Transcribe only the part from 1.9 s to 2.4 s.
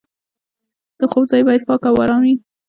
ارام وي.